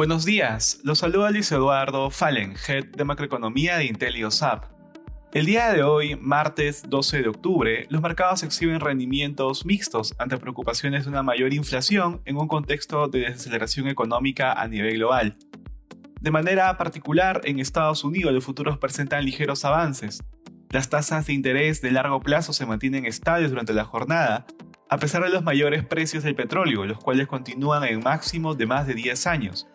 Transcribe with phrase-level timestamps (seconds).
[0.00, 4.64] Buenos días, los saluda Luis Eduardo Fallen, Head de Macroeconomía de IntelioSAP.
[5.34, 11.04] El día de hoy, martes 12 de octubre, los mercados exhiben rendimientos mixtos ante preocupaciones
[11.04, 15.36] de una mayor inflación en un contexto de desaceleración económica a nivel global.
[16.18, 20.24] De manera particular, en Estados Unidos los futuros presentan ligeros avances.
[20.70, 24.46] Las tasas de interés de largo plazo se mantienen estables durante la jornada,
[24.88, 28.86] a pesar de los mayores precios del petróleo, los cuales continúan en máximo de más
[28.86, 29.68] de 10 años.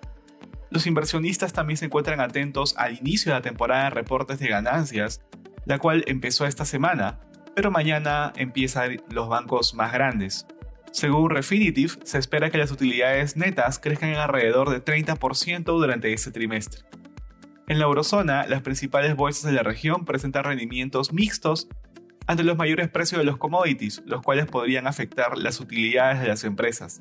[0.75, 5.21] Los inversionistas también se encuentran atentos al inicio de la temporada de reportes de ganancias,
[5.63, 7.21] la cual empezó esta semana,
[7.55, 10.45] pero mañana empiezan los bancos más grandes.
[10.91, 16.31] Según Refinitiv, se espera que las utilidades netas crezcan en alrededor de 30% durante este
[16.31, 16.81] trimestre.
[17.69, 21.69] En la eurozona, las principales bolsas de la región presentan rendimientos mixtos
[22.27, 26.43] ante los mayores precios de los commodities, los cuales podrían afectar las utilidades de las
[26.43, 26.99] empresas.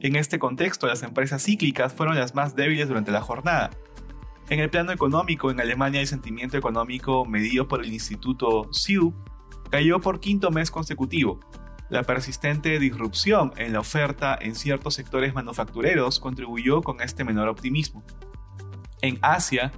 [0.00, 3.70] En este contexto, las empresas cíclicas fueron las más débiles durante la jornada.
[4.48, 9.12] En el plano económico, en Alemania el sentimiento económico medido por el Instituto SIU
[9.70, 11.40] cayó por quinto mes consecutivo.
[11.90, 18.04] La persistente disrupción en la oferta en ciertos sectores manufactureros contribuyó con este menor optimismo.
[19.02, 19.72] En Asia,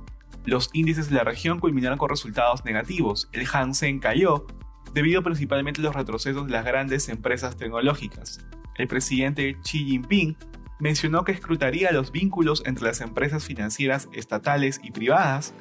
[0.44, 3.28] los índices de la región culminaron con resultados negativos.
[3.32, 4.46] El Hansen cayó
[4.92, 8.44] debido principalmente a los retrocesos de las grandes empresas tecnológicas.
[8.76, 10.36] El presidente Xi Jinping
[10.78, 15.54] mencionó que escrutaría los vínculos entre las empresas financieras estatales y privadas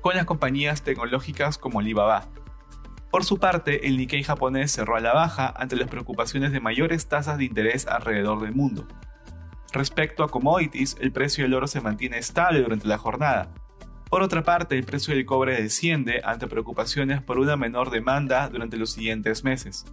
[0.00, 2.28] con las compañías tecnológicas como Alibaba.
[3.10, 7.08] Por su parte, el Nikkei japonés cerró a la baja ante las preocupaciones de mayores
[7.08, 8.86] tasas de interés alrededor del mundo.
[9.72, 13.52] Respecto a commodities, el precio del oro se mantiene estable durante la jornada,
[14.14, 18.76] por otra parte, el precio del cobre desciende ante preocupaciones por una menor demanda durante
[18.76, 19.86] los siguientes meses.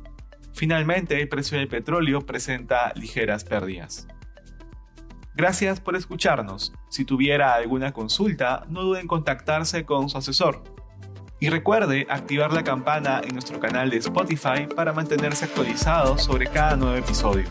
[0.53, 4.07] Finalmente, el precio del petróleo presenta ligeras pérdidas.
[5.33, 6.73] Gracias por escucharnos.
[6.89, 10.63] Si tuviera alguna consulta, no duden en contactarse con su asesor.
[11.39, 16.75] Y recuerde activar la campana en nuestro canal de Spotify para mantenerse actualizado sobre cada
[16.75, 17.45] nuevo episodio.